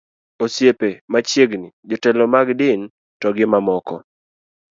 [0.43, 2.81] osiepe machiegni, jotelo mag din
[3.19, 3.95] to gi mamoko